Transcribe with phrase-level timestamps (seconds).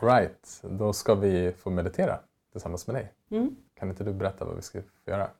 [0.00, 2.18] Right, då ska vi få meditera
[2.52, 3.12] tillsammans med dig.
[3.30, 3.56] Mm.
[3.74, 5.30] Kan inte du berätta vad vi ska få göra?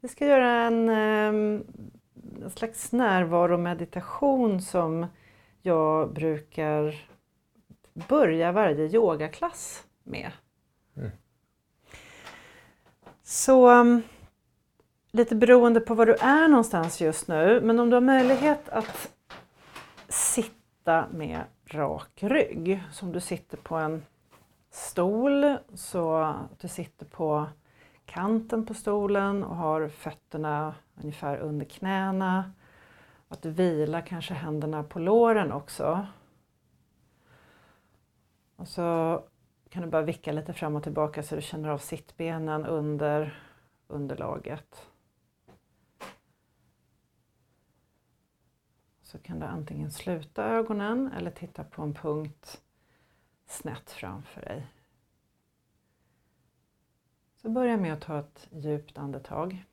[0.00, 1.64] Vi ska göra en, ehm,
[2.42, 5.06] en slags närvaromeditation som
[5.62, 6.94] jag brukar
[8.08, 10.30] börja varje yogaklass med.
[10.96, 11.10] Mm.
[13.22, 14.02] Så um,
[15.12, 19.10] lite beroende på var du är någonstans just nu, men om du har möjlighet att
[20.08, 21.40] sitta med
[21.74, 24.02] rak rygg, Så om du sitter på en
[24.70, 27.46] stol, så att du sitter på
[28.06, 32.52] kanten på stolen och har fötterna ungefär under knäna.
[33.28, 36.06] Att du vilar kanske händerna på låren också.
[38.56, 39.22] Och så
[39.70, 43.42] kan du bara vicka lite fram och tillbaka så du känner av sittbenen under
[43.88, 44.86] underlaget.
[49.08, 52.62] Så kan du antingen sluta ögonen eller titta på en punkt
[53.46, 54.66] snett framför dig.
[57.36, 59.64] Så börja med att ta ett djupt andetag.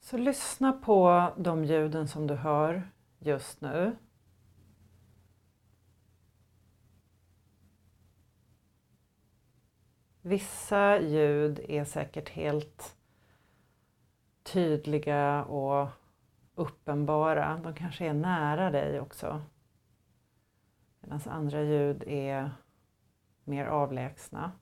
[0.00, 3.96] Så lyssna på de ljuden som du hör just nu.
[10.28, 12.96] Vissa ljud är säkert helt
[14.42, 15.88] tydliga och
[16.54, 17.60] uppenbara.
[17.62, 19.42] De kanske är nära dig också.
[21.00, 22.50] Medan andra ljud är
[23.44, 24.52] mer avlägsna.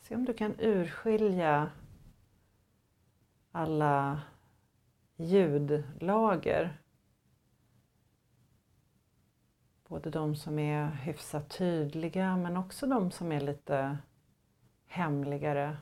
[0.00, 1.70] Se om du kan urskilja
[3.52, 4.20] alla
[5.16, 6.82] ljudlager.
[9.90, 13.98] Både de som är hyfsat tydliga men också de som är lite
[14.86, 15.76] hemligare.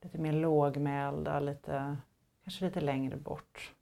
[0.00, 1.96] Lite mer lågmälda, lite,
[2.44, 3.74] kanske lite längre bort.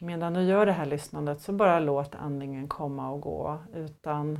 [0.00, 4.38] Medan du gör det här lyssnandet så bara låt andningen komma och gå utan,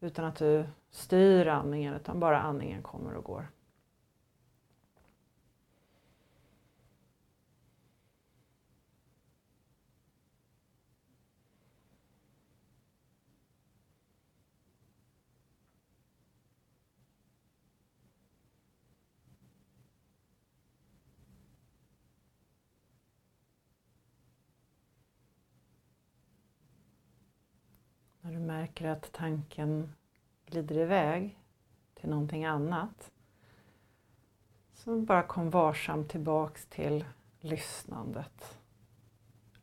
[0.00, 3.48] utan att du styr andningen utan bara andningen kommer och går.
[28.28, 29.92] När du märker att tanken
[30.46, 31.38] glider iväg
[31.94, 33.10] till någonting annat
[34.72, 37.04] så bara kom varsamt tillbaks till
[37.40, 38.58] lyssnandet.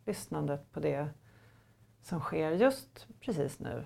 [0.05, 1.09] Lyssnandet på det
[2.01, 3.85] som sker just precis nu.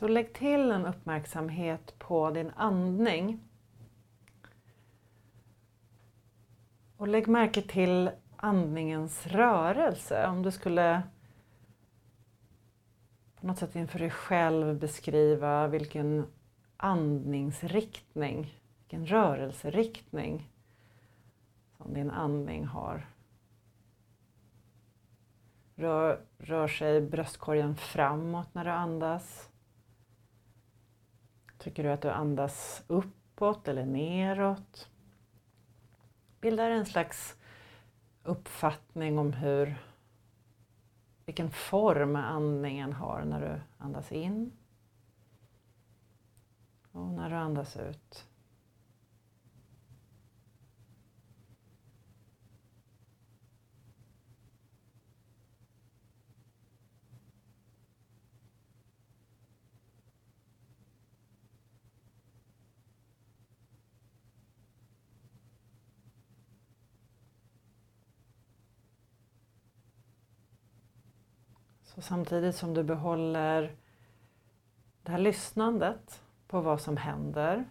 [0.00, 3.40] Så lägg till en uppmärksamhet på din andning.
[6.96, 10.26] Och lägg märke till andningens rörelse.
[10.26, 11.02] Om du skulle
[13.40, 16.26] på något sätt inför dig själv beskriva vilken
[16.76, 20.50] andningsriktning, vilken rörelseriktning
[21.76, 23.06] som din andning har.
[25.74, 29.49] Rör, rör sig bröstkorgen framåt när du andas?
[31.60, 34.88] Tycker du att du andas uppåt eller neråt?
[36.40, 37.36] Bildar en slags
[38.22, 39.76] uppfattning om hur,
[41.24, 44.52] vilken form andningen har när du andas in
[46.92, 48.29] och när du andas ut.
[71.94, 73.76] Så samtidigt som du behåller
[75.02, 77.64] det här lyssnandet på vad som händer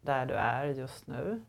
[0.00, 1.44] där du är just nu.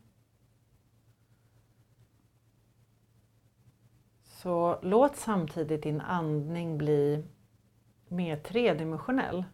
[4.22, 7.24] Så låt samtidigt din andning bli
[8.08, 9.44] mer tredimensionell.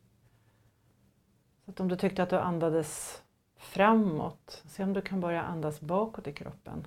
[1.64, 3.22] Så att om du tyckte att du andades
[3.56, 6.86] framåt, se om du kan börja andas bakåt i kroppen.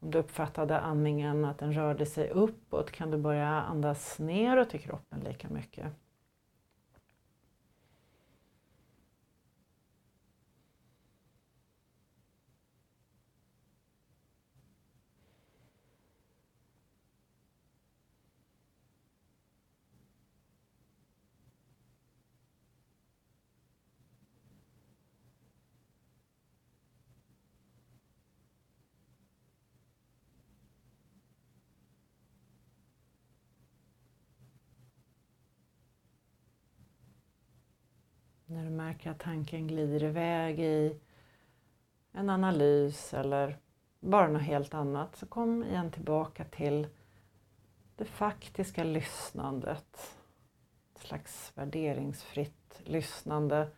[0.00, 4.78] Om du uppfattade andningen att den rörde sig uppåt kan du börja andas neråt i
[4.78, 5.86] kroppen lika mycket.
[38.52, 41.00] När du märker att tanken glider iväg i
[42.12, 43.58] en analys eller
[44.00, 46.86] bara något helt annat så kom igen tillbaka till
[47.96, 50.16] det faktiska lyssnandet.
[50.94, 53.68] Ett slags värderingsfritt lyssnande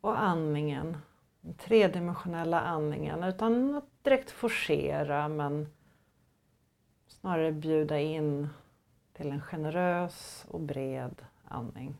[0.00, 0.96] och andningen.
[1.40, 5.68] Den tredimensionella andningen utan att direkt forcera men
[7.06, 8.48] snarare bjuda in
[9.12, 11.96] till en generös och bred andning.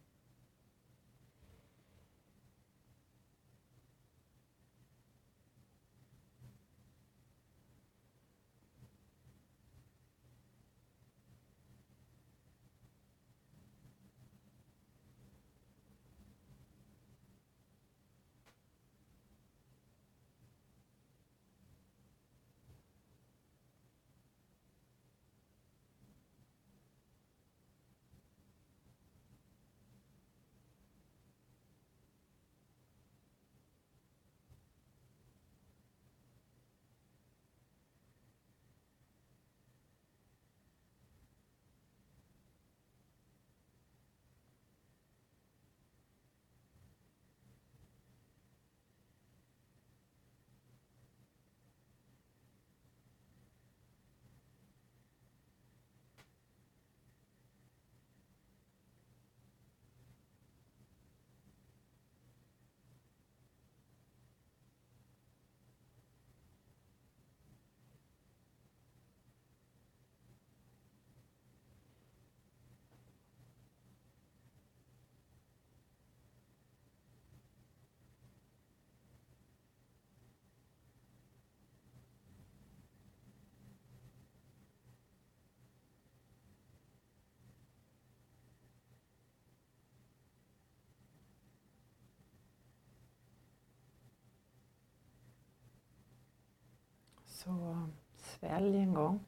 [97.37, 99.25] Så svälj en gång.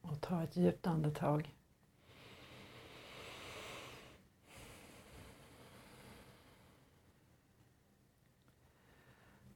[0.00, 1.54] Och ta ett djupt andetag.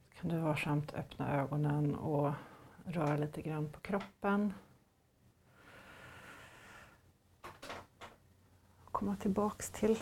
[0.09, 2.33] Så kan du varsamt öppna ögonen och
[2.85, 4.53] röra lite grann på kroppen.
[8.85, 9.99] Komma tillbaks till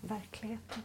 [0.00, 0.82] verkligheten.